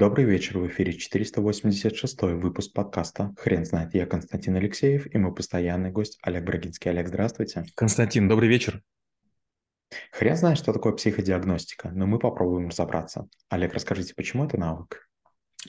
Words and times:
Добрый 0.00 0.24
вечер, 0.24 0.58
в 0.58 0.66
эфире 0.66 0.94
486 0.94 2.22
выпуск 2.22 2.72
подкаста 2.72 3.34
«Хрен 3.36 3.66
знает». 3.66 3.92
Я 3.92 4.06
Константин 4.06 4.56
Алексеев 4.56 5.06
и 5.14 5.18
мой 5.18 5.34
постоянный 5.34 5.90
гость 5.90 6.18
Олег 6.22 6.42
Брагинский. 6.44 6.90
Олег, 6.90 7.08
здравствуйте. 7.08 7.66
Константин, 7.74 8.26
добрый 8.26 8.48
вечер. 8.48 8.82
Хрен 10.12 10.36
знает, 10.36 10.56
что 10.56 10.72
такое 10.72 10.94
психодиагностика, 10.94 11.90
но 11.90 12.06
мы 12.06 12.18
попробуем 12.18 12.68
разобраться. 12.68 13.28
Олег, 13.50 13.74
расскажите, 13.74 14.14
почему 14.14 14.46
это 14.46 14.56
навык? 14.56 15.09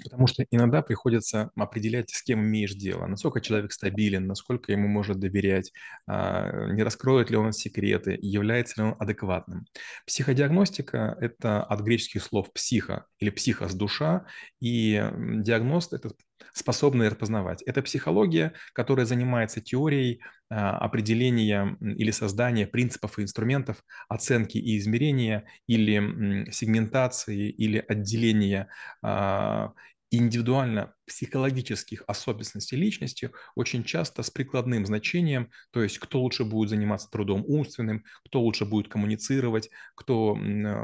Потому 0.03 0.25
что 0.27 0.45
иногда 0.51 0.81
приходится 0.81 1.51
определять, 1.55 2.09
с 2.11 2.23
кем 2.23 2.41
имеешь 2.41 2.73
дело, 2.73 3.07
насколько 3.07 3.41
человек 3.41 3.73
стабилен, 3.73 4.25
насколько 4.25 4.71
ему 4.71 4.87
может 4.87 5.19
доверять, 5.19 5.73
а, 6.07 6.67
не 6.71 6.83
раскроет 6.83 7.29
ли 7.29 7.35
он 7.35 7.51
секреты, 7.51 8.17
является 8.21 8.81
ли 8.81 8.87
он 8.89 8.95
адекватным. 8.99 9.65
Психодиагностика– 10.05 11.17
это 11.19 11.61
от 11.61 11.81
греческих 11.81 12.23
слов 12.23 12.53
«психо» 12.53 13.05
или 13.19 13.29
«психос»– 13.29 13.73
душа, 13.75 14.25
и 14.61 15.03
диагност– 15.13 15.93
это 15.93 16.11
способные 16.53 17.09
распознавать. 17.09 17.61
Это 17.63 17.81
психология, 17.81 18.53
которая 18.73 19.05
занимается 19.05 19.61
теорией 19.61 20.21
определения 20.51 21.77
или 21.79 22.11
создания 22.11 22.67
принципов 22.67 23.17
и 23.17 23.23
инструментов 23.23 23.83
оценки 24.09 24.57
и 24.57 24.77
измерения 24.77 25.45
или 25.67 26.49
сегментации 26.51 27.49
или 27.49 27.83
отделения 27.87 28.67
а, 29.01 29.71
индивидуально 30.11 30.93
психологических 31.07 32.03
особенностей 32.05 32.75
личности 32.75 33.31
очень 33.55 33.85
часто 33.85 34.23
с 34.23 34.29
прикладным 34.29 34.85
значением, 34.85 35.49
то 35.71 35.81
есть 35.81 35.99
кто 35.99 36.21
лучше 36.21 36.43
будет 36.43 36.69
заниматься 36.69 37.09
трудом 37.09 37.45
умственным, 37.47 38.03
кто 38.25 38.41
лучше 38.41 38.65
будет 38.65 38.89
коммуницировать, 38.89 39.69
кто 39.95 40.37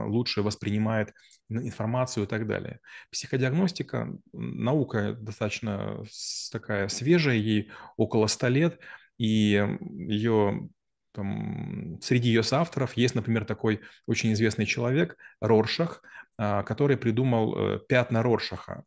лучше 0.07 0.41
воспринимает 0.41 1.13
информацию 1.49 2.23
и 2.23 2.27
так 2.27 2.48
далее. 2.48 2.79
Психодиагностика, 3.12 4.13
наука 4.31 5.13
достаточно 5.20 6.04
такая 6.52 6.88
свежая, 6.88 7.35
ей 7.35 7.71
около 7.98 8.27
100 8.27 8.48
лет, 8.48 8.79
и 9.18 9.65
ее 9.82 10.70
там, 11.13 11.99
среди 12.01 12.29
ее 12.29 12.43
соавторов 12.43 12.96
есть, 12.96 13.15
например, 13.15 13.43
такой 13.46 13.82
очень 14.05 14.34
известный 14.34 14.65
человек 14.65 15.18
Роршах, 15.41 16.04
а, 16.37 16.62
который 16.62 16.96
придумал 16.96 17.57
э, 17.57 17.79
пятна 17.87 18.21
Роршаха 18.21 18.84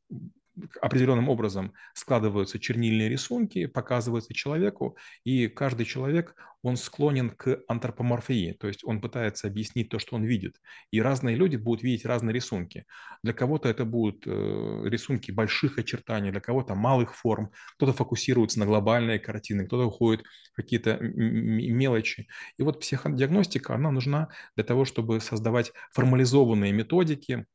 определенным 0.80 1.28
образом 1.28 1.72
складываются 1.94 2.58
чернильные 2.58 3.08
рисунки, 3.08 3.66
показываются 3.66 4.34
человеку, 4.34 4.97
и 5.25 5.48
каждый 5.48 5.86
человек, 5.86 6.34
он 6.62 6.77
склонен 6.77 7.30
к 7.30 7.62
антропоморфии, 7.69 8.53
то 8.53 8.69
есть 8.69 8.84
он 8.84 9.00
пытается 9.00 9.47
объяснить 9.47 9.88
то, 9.88 9.98
что 9.98 10.16
он 10.16 10.25
видит. 10.25 10.61
И 10.91 11.00
разные 11.00 11.34
люди 11.34 11.56
будут 11.56 11.83
видеть 11.83 12.05
разные 12.05 12.34
рисунки. 12.34 12.84
Для 13.22 13.33
кого-то 13.33 13.69
это 13.69 13.84
будут 13.84 14.25
э, 14.27 14.83
рисунки 14.84 15.31
больших 15.31 15.78
очертаний, 15.78 16.31
для 16.31 16.41
кого-то 16.41 16.75
малых 16.75 17.14
форм, 17.14 17.50
кто-то 17.77 17.92
фокусируется 17.92 18.58
на 18.58 18.66
глобальные 18.66 19.19
картины, 19.19 19.66
кто-то 19.66 19.86
уходит 19.86 20.27
в 20.53 20.56
какие-то 20.56 20.98
мелочи. 21.00 22.28
И 22.58 22.62
вот 22.62 22.81
психодиагностика, 22.81 23.75
она 23.75 23.91
нужна 23.91 24.28
для 24.55 24.64
того, 24.64 24.84
чтобы 24.84 25.20
создавать 25.20 25.72
формализованные 25.92 26.72
методики, 26.72 27.47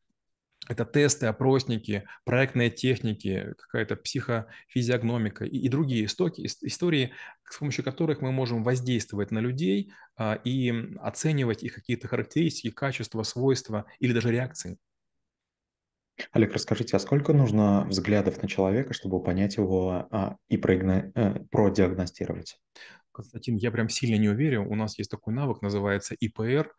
это 0.67 0.85
тесты, 0.85 1.27
опросники, 1.27 2.05
проектные 2.23 2.69
техники, 2.69 3.53
какая-то 3.57 3.95
психофизиогномика 3.95 5.45
и, 5.45 5.57
и 5.57 5.69
другие 5.69 6.05
истоки, 6.05 6.45
истории, 6.45 7.13
с 7.49 7.57
помощью 7.57 7.83
которых 7.83 8.21
мы 8.21 8.31
можем 8.31 8.63
воздействовать 8.63 9.31
на 9.31 9.39
людей 9.39 9.91
а, 10.17 10.35
и 10.43 10.71
оценивать 10.99 11.63
их 11.63 11.75
какие-то 11.75 12.07
характеристики, 12.07 12.71
качества, 12.71 13.23
свойства 13.23 13.85
или 13.99 14.13
даже 14.13 14.31
реакции. 14.31 14.77
Олег, 16.31 16.53
расскажите, 16.53 16.95
а 16.95 16.99
сколько 16.99 17.33
нужно 17.33 17.85
взглядов 17.85 18.41
на 18.41 18.47
человека, 18.47 18.93
чтобы 18.93 19.21
понять 19.21 19.57
его 19.57 20.07
а, 20.11 20.37
и 20.47 20.57
проигно... 20.57 21.11
э, 21.13 21.39
продиагностировать? 21.51 22.57
Константин, 23.15 23.55
я 23.55 23.71
прям 23.71 23.89
сильно 23.89 24.17
не 24.17 24.29
уверен. 24.29 24.67
У 24.67 24.75
нас 24.75 24.97
есть 24.97 25.09
такой 25.09 25.33
навык, 25.33 25.61
называется 25.61 26.15
ИПР, 26.15 26.71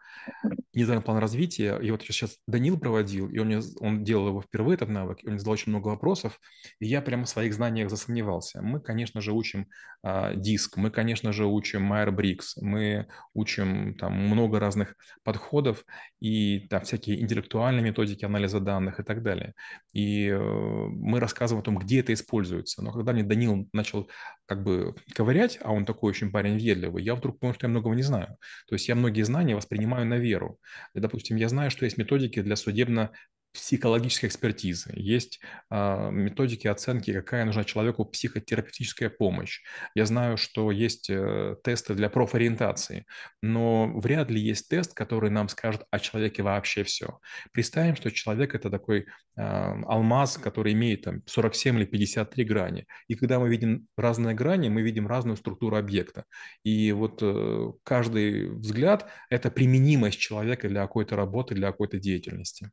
индивидуальный 0.72 1.05
план 1.05 1.19
развития. 1.19 1.78
И 1.78 1.91
вот 1.91 2.03
сейчас 2.03 2.37
Данил 2.47 2.78
проводил, 2.78 3.28
и 3.28 3.38
он, 3.38 3.47
мне, 3.47 3.60
он 3.81 4.05
делал 4.05 4.28
его 4.28 4.43
впервые, 4.43 4.77
этот 4.77 4.91
навык, 4.91 5.19
и 5.22 5.28
он 5.28 5.38
задал 5.38 5.55
очень 5.55 5.71
много 5.71 5.88
вопросов, 5.88 6.38
и 6.78 6.87
я 6.87 7.00
прямо 7.00 7.25
в 7.25 7.28
своих 7.28 7.55
знаниях 7.55 7.91
засомневался. 7.91 8.60
Мы, 8.62 8.81
конечно 8.81 9.21
же, 9.21 9.33
учим 9.33 9.69
а, 10.03 10.34
диск, 10.34 10.77
мы, 10.77 10.91
конечно 10.91 11.33
же, 11.33 11.47
учим 11.47 11.83
Майер 11.83 12.12
Брикс, 12.12 12.56
мы 12.59 13.06
учим 13.34 13.94
там 13.94 14.12
много 14.12 14.60
разных 14.60 14.94
подходов 15.25 15.84
и 16.21 16.66
там 16.69 16.83
всякие 16.83 17.21
интеллектуальные 17.21 17.83
методики 17.83 18.25
анализа 18.25 18.60
данных 18.60 19.00
и 19.00 19.03
так 19.03 19.22
далее. 19.22 19.55
И 19.93 20.28
э, 20.28 20.39
мы 20.39 21.21
рассказываем 21.21 21.62
о 21.62 21.65
том, 21.65 21.78
где 21.78 22.00
это 22.00 22.12
используется. 22.12 22.83
Но 22.83 22.93
когда 22.93 23.12
мне 23.12 23.22
Данил 23.22 23.69
начал 23.72 24.09
как 24.47 24.62
бы 24.62 24.94
ковырять, 25.15 25.59
а 25.62 25.72
он 25.72 25.84
такой 25.84 26.10
очень 26.10 26.25
парень 26.31 26.54
въедливый, 26.54 27.03
я 27.03 27.14
вдруг 27.14 27.38
понял, 27.38 27.54
что 27.54 27.66
я 27.66 27.70
многого 27.70 27.94
не 27.94 28.03
знаю. 28.03 28.37
То 28.69 28.75
есть 28.75 28.88
я 28.88 28.94
многие 28.94 29.22
знания 29.22 29.56
воспринимаю 29.56 30.06
на 30.06 30.19
веру. 30.19 30.59
И, 30.94 31.00
допустим, 31.00 31.37
я 31.37 31.48
знаю, 31.48 31.70
что 31.70 31.84
есть 31.84 31.98
методики 31.98 32.42
для 32.42 32.56
судебно 32.56 33.12
психологической 33.56 34.28
экспертизы, 34.28 34.93
есть 34.94 35.41
э, 35.71 36.11
методики 36.11 36.67
оценки, 36.67 37.12
какая 37.12 37.44
нужна 37.44 37.65
человеку 37.65 38.05
психотерапевтическая 38.05 39.11
помощь. 39.11 39.61
Я 39.94 40.06
знаю, 40.06 40.37
что 40.37 40.71
есть 40.71 41.11
э, 41.11 41.56
тесты 41.65 41.95
для 41.95 42.09
профориентации, 42.11 43.06
но 43.43 43.91
вряд 43.99 44.31
ли 44.31 44.41
есть 44.41 44.69
тест, 44.69 44.95
который 44.95 45.31
нам 45.31 45.49
скажет 45.49 45.83
о 45.91 45.99
человеке 45.99 46.43
вообще 46.43 46.84
все. 46.84 47.19
Представим, 47.53 47.97
что 47.97 48.11
человек 48.11 48.55
это 48.55 48.71
такой 48.71 49.00
э, 49.00 49.06
алмаз, 49.37 50.39
который 50.39 50.72
имеет 50.72 51.03
там 51.03 51.22
47 51.27 51.78
или 51.78 51.84
53 51.84 52.45
грани. 52.45 52.87
И 53.09 53.15
когда 53.15 53.39
мы 53.39 53.49
видим 53.49 53.89
разные 53.97 54.34
грани, 54.34 54.69
мы 54.69 54.83
видим 54.83 55.06
разную 55.06 55.37
структуру 55.37 55.77
объекта. 55.77 56.25
И 56.62 56.93
вот 56.93 57.21
э, 57.22 57.72
каждый 57.83 58.50
взгляд– 58.50 59.11
это 59.31 59.50
применимость 59.50 60.19
человека 60.19 60.69
для 60.69 60.83
какой-то 60.83 61.16
работы, 61.16 61.55
для 61.55 61.69
какой-то 61.69 61.99
деятельности. 61.99 62.71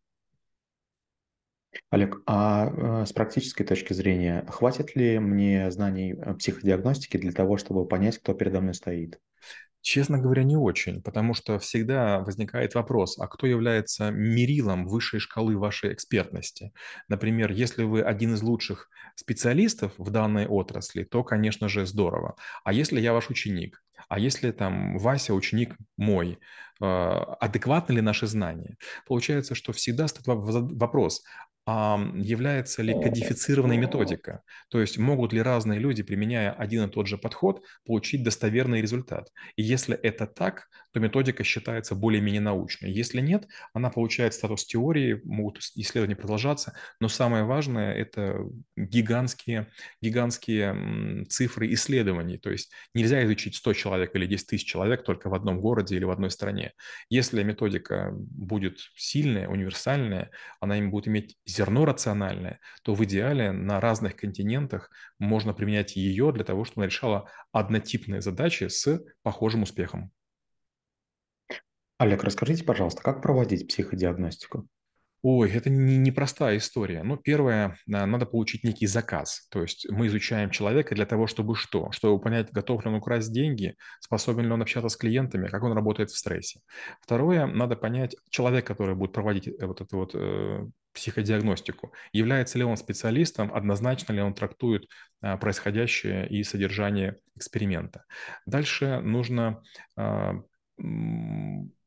Олег, 1.90 2.22
а 2.26 3.02
э, 3.02 3.06
с 3.06 3.14
практической 3.14 3.64
точки 3.64 3.94
зрения, 3.94 4.46
хватит 4.50 4.96
ли 4.96 5.20
мне 5.20 5.72
знаний 5.72 6.14
э, 6.14 6.34
психодиагностики 6.36 7.18
для 7.18 7.32
того, 7.32 7.58
чтобы 7.58 7.88
понять, 7.88 8.18
кто 8.18 8.34
передо 8.34 8.62
мной 8.62 8.74
стоит? 8.74 9.20
Честно 9.82 10.18
говоря, 10.18 10.44
не 10.44 10.56
очень, 10.56 11.02
потому 11.02 11.34
что 11.34 11.60
всегда 11.60 12.20
возникает 12.20 12.74
вопрос, 12.74 13.20
а 13.20 13.28
кто 13.28 13.48
является 13.48 14.12
мерилом 14.12 14.88
высшей 14.88 15.20
шкалы 15.20 15.58
вашей 15.58 15.92
экспертности? 15.92 16.72
Например, 17.10 17.52
если 17.52 17.84
вы 17.84 18.02
один 18.02 18.34
из 18.34 18.42
лучших 18.42 18.90
специалистов 19.16 19.92
в 19.98 20.10
данной 20.10 20.48
отрасли, 20.48 21.04
то, 21.04 21.26
конечно 21.26 21.68
же, 21.68 21.86
здорово. 21.86 22.38
А 22.64 22.72
если 22.72 23.02
я 23.02 23.12
ваш 23.12 23.30
ученик? 23.30 23.84
А 24.08 24.20
если 24.20 24.52
там 24.52 24.98
Вася 24.98 25.34
ученик 25.34 25.76
мой, 25.98 26.40
э, 26.82 26.86
адекватны 26.86 27.94
ли 27.94 28.02
наши 28.02 28.26
знания? 28.26 28.78
Получается, 29.06 29.54
что 29.54 29.74
всегда 29.74 30.08
стоит 30.08 30.28
вопрос, 30.28 31.24
является 31.66 32.82
ли 32.82 32.94
кодифицированной 32.94 33.78
методика. 33.78 34.42
То 34.70 34.82
есть 34.82 34.98
могут 34.98 35.32
ли 35.34 35.42
разные 35.42 35.80
люди, 35.80 36.04
применяя 36.04 36.52
один 36.52 36.86
и 36.86 36.92
тот 36.92 37.08
же 37.08 37.18
подход, 37.18 37.64
получить 37.86 38.24
достоверный 38.24 38.82
результат. 38.82 39.32
И 39.56 39.64
если 39.64 39.96
это 39.96 40.28
так, 40.28 40.68
то 40.94 41.00
методика 41.00 41.44
считается 41.44 41.96
более-менее 41.96 42.42
научной. 42.42 42.92
Если 42.92 43.20
нет, 43.20 43.48
она 43.74 43.90
получает 43.90 44.34
статус 44.34 44.66
теории, 44.66 45.20
могут 45.24 45.58
исследования 45.76 46.16
продолжаться, 46.16 46.78
но 47.00 47.08
самое 47.10 47.44
важное– 47.44 47.94
это 47.96 48.38
гигантские, 48.78 49.68
гигантские 50.02 51.26
цифры 51.26 51.74
исследований. 51.74 52.38
То 52.38 52.52
есть 52.52 52.72
нельзя 52.94 53.24
изучить 53.26 53.56
100 53.56 53.74
человек 53.74 54.16
или 54.16 54.28
10 54.28 54.48
тысяч 54.48 54.66
человек 54.66 55.04
только 55.04 55.30
в 55.30 55.34
одном 55.34 55.60
городе 55.60 55.96
или 55.96 56.04
в 56.04 56.12
одной 56.12 56.30
стране. 56.30 56.74
Если 57.10 57.42
методика 57.42 58.12
будет 58.14 58.78
сильная, 58.96 59.48
универсальная, 59.48 60.30
она 60.60 60.78
им 60.78 60.92
будет 60.92 61.08
иметь 61.08 61.38
зерно 61.46 61.86
рациональное, 61.86 62.60
то 62.84 62.94
в 62.94 63.04
идеале 63.04 63.52
на 63.52 63.80
разных 63.80 64.16
континентах 64.16 64.92
можно 65.18 65.54
применять 65.54 65.96
ее 65.96 66.32
для 66.32 66.44
того, 66.44 66.66
чтобы 66.66 66.82
она 66.82 66.88
решала 66.88 67.30
однотипные 67.52 68.22
задачи 68.22 68.68
с 68.68 69.04
похожим 69.24 69.64
успехом. 69.64 70.12
Олег, 71.98 72.24
расскажите, 72.24 72.64
пожалуйста, 72.64 73.02
как 73.02 73.22
проводить 73.22 73.68
психодиагностику? 73.68 74.68
Ой, 75.26 75.50
это 75.52 75.70
не 75.70 75.98
непростая 75.98 76.58
история. 76.58 77.02
Ну, 77.02 77.16
первое, 77.16 77.78
а, 77.90 78.06
надо 78.06 78.26
получить 78.26 78.66
некий 78.66 78.88
заказ. 78.88 79.48
То 79.50 79.62
есть 79.62 79.88
мы 79.90 80.08
изучаем 80.08 80.50
человека 80.50 80.96
для 80.96 81.06
того, 81.06 81.28
чтобы 81.28 81.56
что? 81.56 81.92
Чтобы 81.92 82.22
понять, 82.22 82.52
готов 82.52 82.84
ли 82.84 82.92
он 82.92 82.98
украсть 82.98 83.32
деньги, 83.32 83.78
способен 84.02 84.48
ли 84.48 84.52
он 84.52 84.62
общаться 84.62 84.90
с 84.90 84.98
клиентами, 84.98 85.48
как 85.48 85.64
он 85.64 85.72
работает 85.72 86.12
в 86.12 86.18
стрессе. 86.18 86.60
Второе, 87.00 87.46
надо 87.46 87.78
понять, 87.78 88.18
человек, 88.32 88.68
который 88.68 88.96
будет 88.96 89.14
проводить 89.14 89.48
э, 89.48 89.66
вот 89.66 89.80
эту 89.80 89.96
вот 89.96 90.12
э, 90.14 90.68
психодиагностику, 90.92 91.94
является 92.12 92.58
ли 92.58 92.66
он 92.66 92.76
специалистом, 92.76 93.50
однозначно 93.54 94.12
ли 94.12 94.22
он 94.22 94.34
трактует 94.34 94.90
э, 95.22 95.38
происходящее 95.38 96.28
и 96.28 96.44
содержание 96.44 97.18
эксперимента. 97.38 98.04
Дальше 98.46 99.00
нужно 99.00 99.64
э, 99.96 100.34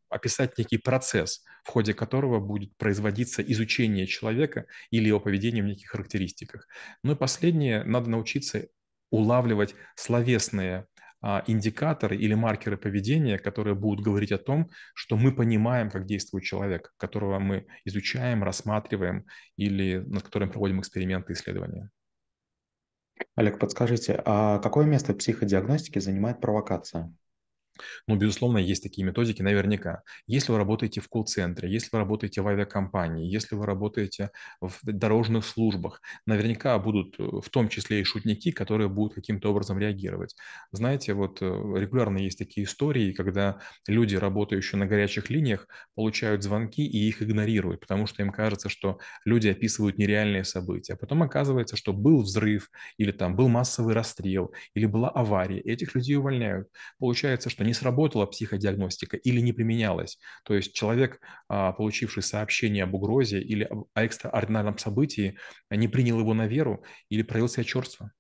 описать 0.09 0.59
некий 0.59 0.79
процесс, 0.79 1.45
в 1.65 1.69
ходе 1.69 1.95
которого 1.95 2.41
будет 2.41 2.77
производиться 2.77 3.43
изучение 3.43 4.07
человека 4.07 4.67
или 4.91 5.09
его 5.09 5.21
поведения 5.21 5.63
в 5.63 5.67
неких 5.67 5.91
характеристиках. 5.91 6.67
Ну 7.03 7.13
и 7.13 7.17
последнее, 7.17 7.85
надо 7.85 8.11
научиться 8.11 8.69
улавливать 9.11 9.75
словесные 9.95 10.87
а, 11.23 11.43
индикаторы 11.47 12.17
или 12.17 12.35
маркеры 12.35 12.77
поведения, 12.77 13.39
которые 13.39 13.75
будут 13.75 14.05
говорить 14.05 14.33
о 14.33 14.39
том, 14.39 14.71
что 14.95 15.17
мы 15.17 15.35
понимаем, 15.35 15.91
как 15.91 16.07
действует 16.07 16.45
человек, 16.45 16.93
которого 16.99 17.39
мы 17.39 17.67
изучаем, 17.85 18.45
рассматриваем 18.45 19.27
или 19.57 20.05
над 20.07 20.23
которым 20.23 20.51
проводим 20.51 20.81
эксперименты, 20.81 21.33
исследования. 21.33 21.91
Олег, 23.35 23.59
подскажите, 23.59 24.23
а 24.25 24.59
какое 24.59 24.87
место 24.87 25.15
в 25.15 25.19
психодиагностике 25.19 26.01
занимает 26.01 26.41
провокация? 26.41 27.13
Ну, 28.07 28.17
безусловно, 28.17 28.59
есть 28.59 28.83
такие 28.83 29.05
методики 29.07 29.43
наверняка. 29.43 30.03
Если 30.27 30.53
вы 30.53 30.59
работаете 30.59 31.01
в 31.01 31.09
колл-центре, 31.09 31.71
если 31.71 31.89
вы 31.93 31.99
работаете 31.99 32.41
в 32.43 32.49
авиакомпании, 32.49 33.27
если 33.31 33.55
вы 33.57 33.67
работаете 33.67 34.31
в 34.61 34.79
дорожных 34.85 35.45
службах, 35.45 36.01
наверняка 36.27 36.79
будут 36.79 37.17
э, 37.19 37.23
в 37.23 37.49
том 37.51 37.69
числе 37.69 38.01
и 38.01 38.05
шутники, 38.05 38.51
которые 38.53 38.89
будут 38.89 39.15
каким-то 39.15 39.51
образом 39.51 39.79
реагировать. 39.79 40.35
Знаете, 40.73 41.15
вот 41.15 41.39
э, 41.43 41.45
регулярно 41.47 42.19
есть 42.19 42.39
такие 42.39 42.67
истории, 42.67 43.13
когда 43.13 43.61
люди, 43.87 44.17
работающие 44.17 44.79
на 44.79 44.87
горячих 44.87 45.31
линиях, 45.31 45.69
получают 45.95 46.43
звонки 46.43 46.85
и 46.87 47.09
их 47.09 47.23
игнорируют, 47.23 47.81
потому 47.81 48.07
что 48.07 48.23
им 48.23 48.31
кажется, 48.33 48.69
что 48.69 48.99
люди 49.25 49.49
описывают 49.49 49.99
нереальные 49.99 50.45
события. 50.45 50.95
А 50.95 50.97
потом 50.97 51.23
оказывается, 51.23 51.77
что 51.77 51.93
был 51.93 52.23
взрыв, 52.23 52.71
или 52.99 53.13
там 53.13 53.37
был 53.37 53.49
массовый 53.49 53.95
расстрел, 53.95 54.53
или 54.75 54.87
была 54.87 55.09
авария. 55.11 55.61
Этих 55.61 55.95
людей 55.95 56.17
увольняют. 56.17 56.69
Получается, 56.99 57.51
что 57.51 57.65
не 57.67 57.75
сработала 57.75 58.27
психодиагностика 58.27 59.17
или 59.17 59.41
не 59.41 59.53
применялась. 59.53 60.19
То 60.45 60.55
есть 60.55 60.75
человек, 60.75 61.21
а, 61.49 61.73
получивший 61.73 62.23
сообщение 62.23 62.85
об 62.85 62.95
угрозе 62.95 63.41
или 63.41 63.65
об 63.65 63.89
экстраординарном 63.95 64.79
событии, 64.79 65.37
не 65.71 65.89
принял 65.89 66.19
его 66.19 66.33
на 66.35 66.47
веру 66.47 66.85
или 67.09 67.23
проявил 67.23 67.49
себя 67.49 67.65
черство. 67.65 68.13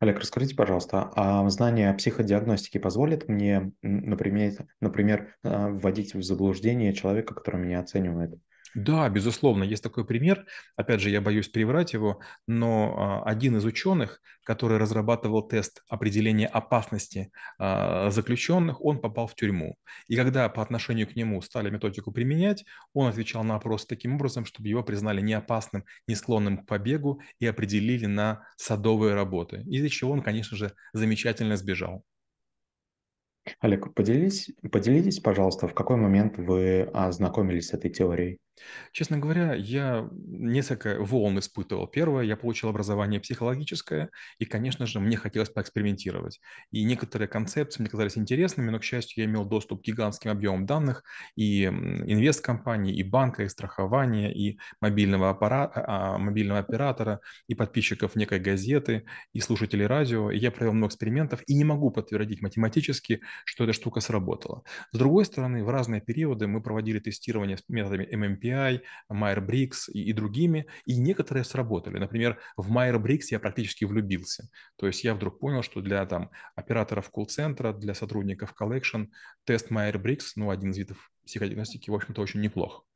Олег, 0.00 0.18
расскажите, 0.18 0.54
пожалуйста, 0.54 1.10
а 1.14 1.48
знание 1.48 1.94
психодиагностики 1.94 2.78
позволит 2.78 3.28
мне, 3.28 3.72
например, 3.80 4.66
например, 4.80 5.36
вводить 5.42 6.14
в 6.14 6.22
заблуждение 6.22 6.92
человека, 6.92 7.34
который 7.34 7.60
меня 7.60 7.80
оценивает? 7.80 8.34
Да, 8.74 9.08
безусловно, 9.08 9.62
есть 9.62 9.84
такой 9.84 10.04
пример. 10.04 10.46
Опять 10.76 11.00
же, 11.00 11.10
я 11.10 11.20
боюсь 11.20 11.48
переврать 11.48 11.92
его, 11.92 12.20
но 12.48 12.94
а, 12.96 13.22
один 13.24 13.56
из 13.56 13.64
ученых, 13.64 14.20
который 14.42 14.78
разрабатывал 14.78 15.46
тест 15.46 15.84
определения 15.88 16.48
опасности 16.48 17.30
а, 17.58 18.10
заключенных, 18.10 18.84
он 18.84 19.00
попал 19.00 19.28
в 19.28 19.36
тюрьму. 19.36 19.76
И 20.08 20.16
когда 20.16 20.48
по 20.48 20.60
отношению 20.60 21.06
к 21.06 21.14
нему 21.14 21.40
стали 21.40 21.70
методику 21.70 22.10
применять, 22.10 22.64
он 22.92 23.06
отвечал 23.06 23.44
на 23.44 23.54
опрос 23.54 23.86
таким 23.86 24.16
образом, 24.16 24.44
чтобы 24.44 24.68
его 24.68 24.82
признали 24.82 25.20
неопасным, 25.20 25.84
не 26.08 26.16
склонным 26.16 26.58
к 26.58 26.66
побегу 26.66 27.20
и 27.38 27.46
определили 27.46 28.06
на 28.06 28.44
садовые 28.56 29.14
работы, 29.14 29.62
из-за 29.66 29.88
чего 29.88 30.10
он, 30.10 30.22
конечно 30.22 30.56
же, 30.56 30.72
замечательно 30.92 31.56
сбежал. 31.56 32.02
Олег, 33.60 33.94
поделитесь, 33.94 34.50
поделитесь, 34.72 35.20
пожалуйста, 35.20 35.68
в 35.68 35.74
какой 35.74 35.96
момент 35.96 36.38
вы 36.38 36.82
ознакомились 36.92 37.68
с 37.68 37.74
этой 37.74 37.90
теорией? 37.90 38.38
Честно 38.92 39.18
говоря, 39.18 39.54
я 39.54 40.08
несколько 40.12 40.98
волн 41.00 41.38
испытывал. 41.38 41.86
Первое, 41.86 42.24
я 42.24 42.36
получил 42.36 42.68
образование 42.68 43.20
психологическое, 43.20 44.10
и, 44.38 44.44
конечно 44.44 44.86
же, 44.86 45.00
мне 45.00 45.16
хотелось 45.16 45.50
поэкспериментировать. 45.50 46.40
И 46.70 46.84
некоторые 46.84 47.28
концепции 47.28 47.82
мне 47.82 47.90
казались 47.90 48.16
интересными, 48.16 48.70
но, 48.70 48.78
к 48.78 48.84
счастью, 48.84 49.24
я 49.24 49.30
имел 49.30 49.44
доступ 49.44 49.82
к 49.82 49.84
гигантским 49.84 50.30
объемам 50.30 50.66
данных 50.66 51.04
и 51.36 51.64
инвесткомпаний, 51.64 52.94
и 52.94 53.02
банка, 53.02 53.42
и 53.44 53.48
страхования, 53.48 54.32
и 54.32 54.58
мобильного, 54.80 55.30
аппарата, 55.30 56.16
мобильного 56.18 56.60
оператора, 56.60 57.20
и 57.48 57.54
подписчиков 57.54 58.14
некой 58.16 58.38
газеты, 58.38 59.04
и 59.32 59.40
слушателей 59.40 59.86
радио. 59.86 60.30
И 60.30 60.38
я 60.38 60.50
провел 60.50 60.72
много 60.72 60.90
экспериментов 60.90 61.42
и 61.46 61.54
не 61.54 61.64
могу 61.64 61.90
подтвердить 61.90 62.42
математически, 62.42 63.20
что 63.44 63.64
эта 63.64 63.72
штука 63.72 64.00
сработала. 64.00 64.62
С 64.92 64.98
другой 64.98 65.24
стороны, 65.24 65.64
в 65.64 65.68
разные 65.68 66.00
периоды 66.00 66.46
мы 66.46 66.62
проводили 66.62 66.98
тестирование 66.98 67.56
с 67.56 67.64
методами 67.68 68.04
MMPI, 68.44 68.82
Myers-Briggs 69.10 69.90
и, 69.92 70.04
и 70.04 70.12
другими, 70.12 70.66
и 70.84 70.96
некоторые 70.96 71.44
сработали. 71.44 71.98
Например, 71.98 72.38
в 72.56 72.72
Myers-Briggs 72.72 73.26
я 73.30 73.40
практически 73.40 73.84
влюбился. 73.84 74.48
То 74.76 74.86
есть 74.86 75.04
я 75.04 75.14
вдруг 75.14 75.38
понял, 75.38 75.62
что 75.62 75.80
для 75.80 76.04
там, 76.06 76.30
операторов 76.54 77.10
колл-центра, 77.10 77.72
для 77.72 77.94
сотрудников 77.94 78.54
collection 78.60 79.08
тест 79.44 79.70
Myers-Briggs, 79.70 80.32
ну, 80.36 80.50
один 80.50 80.70
из 80.70 80.78
видов 80.78 81.10
психодиагностики, 81.24 81.90
в 81.90 81.94
общем-то, 81.94 82.20
очень 82.20 82.40
неплох. 82.40 82.86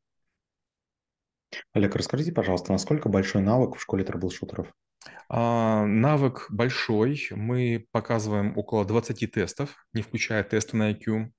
Олег, 1.73 1.97
расскажите, 1.97 2.33
пожалуйста, 2.33 2.73
насколько 2.73 3.09
большой 3.09 3.43
навык 3.43 3.77
в 3.77 3.81
школе 3.81 4.05
трэблшутеров? 4.05 4.73
А, 5.29 5.87
навык 5.87 6.47
большой. 6.51 7.29
Мы 7.31 7.87
показываем 7.91 8.57
около 8.57 8.85
20 8.85 9.31
тестов, 9.31 9.87
не 9.93 10.03
включая 10.03 10.43
тесты 10.45 10.77
на 10.77 10.93
IQ. 10.93 11.31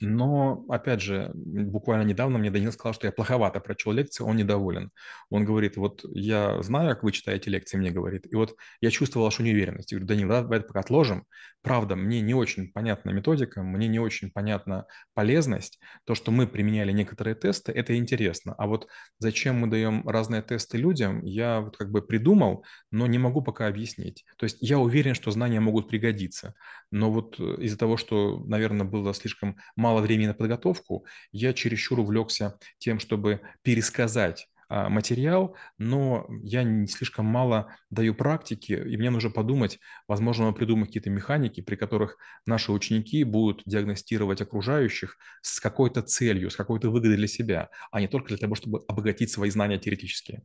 Но, 0.00 0.64
опять 0.68 1.00
же, 1.00 1.30
буквально 1.34 2.02
недавно 2.02 2.38
мне 2.38 2.50
Данил 2.50 2.72
сказал, 2.72 2.92
что 2.92 3.06
я 3.06 3.12
плоховато 3.12 3.60
прочел 3.60 3.92
лекции, 3.92 4.24
он 4.24 4.36
недоволен. 4.36 4.90
Он 5.30 5.44
говорит, 5.44 5.76
вот 5.76 6.04
я 6.12 6.62
знаю, 6.62 6.90
как 6.90 7.02
вы 7.02 7.12
читаете 7.12 7.50
лекции, 7.50 7.78
мне 7.78 7.90
говорит, 7.90 8.26
и 8.30 8.34
вот 8.36 8.56
я 8.80 8.90
чувствовал 8.90 9.26
вашу 9.26 9.42
неуверенность. 9.42 9.92
Я 9.92 9.98
говорю, 9.98 10.08
Данил, 10.08 10.28
давай 10.28 10.58
это 10.58 10.68
пока 10.68 10.80
отложим. 10.80 11.24
Правда, 11.62 11.96
мне 11.96 12.20
не 12.20 12.34
очень 12.34 12.70
понятна 12.70 13.10
методика, 13.10 13.62
мне 13.62 13.88
не 13.88 13.98
очень 13.98 14.30
понятна 14.30 14.86
полезность. 15.14 15.80
То, 16.04 16.14
что 16.14 16.30
мы 16.30 16.46
применяли 16.46 16.92
некоторые 16.92 17.34
тесты, 17.34 17.72
это 17.72 17.96
интересно. 17.96 18.54
А 18.56 18.66
вот 18.66 18.86
зачем 19.18 19.56
мы 19.56 19.66
даем 19.66 20.06
разные 20.08 20.42
тесты 20.42 20.78
людям, 20.78 21.24
я 21.24 21.60
вот 21.60 21.76
как 21.76 21.90
бы 21.90 22.02
придумал, 22.02 22.64
но 22.90 23.06
не 23.06 23.18
могу 23.18 23.42
пока 23.42 23.66
объяснить. 23.66 24.24
То 24.36 24.44
есть 24.44 24.58
я 24.60 24.78
уверен, 24.78 25.14
что 25.14 25.30
знания 25.30 25.58
могут 25.58 25.88
пригодиться. 25.88 26.54
Но 26.90 27.10
вот 27.10 27.40
из-за 27.40 27.76
того, 27.78 27.96
что, 27.96 28.44
наверное, 28.46 28.86
было 28.86 29.12
слишком 29.12 29.56
мало 29.74 29.85
времени 29.94 30.28
на 30.28 30.34
подготовку, 30.34 31.06
я 31.32 31.52
чересчур 31.52 32.00
увлекся 32.00 32.58
тем, 32.78 32.98
чтобы 32.98 33.40
пересказать 33.62 34.48
а, 34.68 34.88
материал, 34.88 35.56
но 35.78 36.26
я 36.42 36.64
не 36.64 36.88
слишком 36.88 37.26
мало 37.26 37.76
даю 37.90 38.14
практики, 38.14 38.72
и 38.72 38.96
мне 38.96 39.10
нужно 39.10 39.30
подумать, 39.30 39.78
возможно, 40.08 40.52
придумать 40.52 40.88
какие-то 40.88 41.10
механики, 41.10 41.60
при 41.60 41.76
которых 41.76 42.18
наши 42.46 42.72
ученики 42.72 43.22
будут 43.22 43.62
диагностировать 43.64 44.40
окружающих 44.40 45.18
с 45.42 45.60
какой-то 45.60 46.02
целью, 46.02 46.50
с 46.50 46.56
какой-то 46.56 46.90
выгодой 46.90 47.16
для 47.16 47.28
себя, 47.28 47.70
а 47.92 48.00
не 48.00 48.08
только 48.08 48.28
для 48.28 48.38
того, 48.38 48.56
чтобы 48.56 48.80
обогатить 48.88 49.30
свои 49.30 49.50
знания 49.50 49.78
теоретические. 49.78 50.42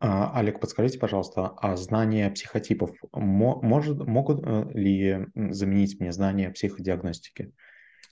А, 0.00 0.38
Олег, 0.38 0.60
подскажите, 0.60 0.98
пожалуйста, 0.98 1.48
а 1.56 1.76
знания 1.76 2.30
психотипов 2.30 2.90
может, 3.12 3.98
могут 4.06 4.40
э, 4.44 4.70
ли 4.74 5.26
заменить 5.34 6.00
мне 6.00 6.12
знания 6.12 6.50
психодиагностики? 6.50 7.52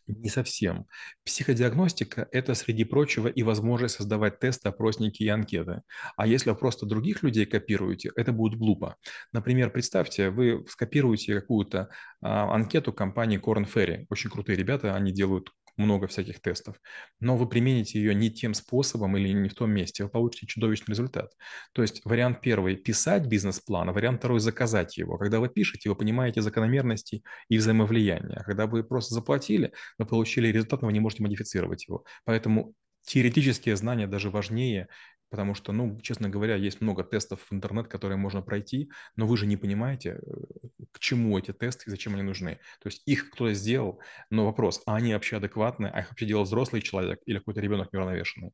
Не 0.06 0.28
совсем. 0.28 0.86
Психодиагностика– 1.24 2.28
это, 2.30 2.54
среди 2.54 2.84
прочего, 2.84 3.26
и 3.26 3.42
возможность 3.42 3.96
создавать 3.96 4.38
тесты, 4.38 4.68
опросники 4.68 5.24
и 5.24 5.28
анкеты. 5.28 5.82
А 6.16 6.28
если 6.28 6.50
вы 6.50 6.56
просто 6.56 6.86
других 6.86 7.24
людей 7.24 7.44
копируете, 7.44 8.12
это 8.14 8.32
будет 8.32 8.56
глупо. 8.56 8.96
Например, 9.32 9.70
представьте, 9.70 10.30
вы 10.30 10.64
скопируете 10.68 11.34
какую-то 11.34 11.88
а, 12.20 12.54
анкету 12.54 12.92
компании 12.92 13.40
Corn 13.40 13.66
Ferry. 13.66 14.06
Очень 14.08 14.30
крутые 14.30 14.56
ребята, 14.56 14.94
они 14.94 15.12
делают 15.12 15.50
много 15.76 16.06
всяких 16.06 16.40
тестов, 16.40 16.76
но 17.20 17.36
вы 17.36 17.48
примените 17.48 17.98
ее 17.98 18.14
не 18.14 18.30
тем 18.30 18.54
способом 18.54 19.16
или 19.16 19.28
не 19.28 19.48
в 19.48 19.54
том 19.54 19.70
месте, 19.70 20.04
вы 20.04 20.10
получите 20.10 20.46
чудовищный 20.46 20.92
результат. 20.92 21.32
То 21.72 21.82
есть 21.82 22.02
вариант 22.04 22.40
первый– 22.40 22.76
писать 22.76 23.26
бизнес-план, 23.26 23.88
а 23.88 23.92
вариант 23.92 24.18
второй– 24.18 24.40
заказать 24.40 24.96
его. 24.96 25.18
Когда 25.18 25.40
вы 25.40 25.48
пишете, 25.48 25.88
вы 25.88 25.96
понимаете 25.96 26.42
закономерности 26.42 27.22
и 27.48 27.58
взаимовлияния. 27.58 28.42
Когда 28.44 28.66
вы 28.66 28.84
просто 28.84 29.14
заплатили, 29.14 29.72
вы 29.98 30.06
получили 30.06 30.48
результат, 30.48 30.82
но 30.82 30.86
вы 30.86 30.92
не 30.92 31.00
можете 31.00 31.22
модифицировать 31.22 31.86
его. 31.86 32.04
Поэтому 32.24 32.74
теоретические 33.02 33.76
знания 33.76 34.06
даже 34.06 34.30
важнее, 34.30 34.88
потому 35.30 35.54
что, 35.54 35.72
ну, 35.72 36.00
честно 36.00 36.28
говоря, 36.28 36.56
есть 36.56 36.80
много 36.80 37.04
тестов 37.04 37.40
в 37.48 37.52
интернет, 37.52 37.88
которые 37.88 38.16
можно 38.16 38.42
пройти, 38.42 38.90
но 39.16 39.26
вы 39.26 39.36
же 39.36 39.46
не 39.46 39.56
понимаете, 39.56 40.20
э, 40.20 40.66
к 40.96 40.98
чему 40.98 41.38
эти 41.38 41.52
тесты 41.52 41.84
и 41.86 41.90
зачем 41.90 42.14
они 42.14 42.22
нужны. 42.22 42.58
То 42.80 42.88
есть 42.88 43.02
их 43.06 43.30
кто-то 43.30 43.52
сделал, 43.54 44.00
но 44.30 44.46
вопрос, 44.46 44.82
а 44.86 44.96
они 44.96 45.12
вообще 45.12 45.36
адекватны, 45.36 45.90
а 45.92 46.00
их 46.00 46.08
вообще 46.08 46.26
делал 46.26 46.44
взрослый 46.44 46.82
человек 46.82 47.20
или 47.26 47.38
какой-то 47.38 47.60
ребенок 47.60 47.92
неуравновешенный? 47.92 48.52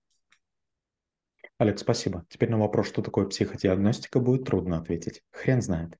Олег, 1.59 1.79
спасибо. 1.79 2.27
Теперь 2.29 2.51
на 2.51 2.59
вопрос, 2.59 2.89
что 2.89 3.03
такое 3.03 3.27
психодиагностика, 3.27 4.19
будет 4.19 4.45
трудно 4.45 4.79
ответить. 4.79 5.23
Хрен 5.31 5.63
знает. 5.63 5.97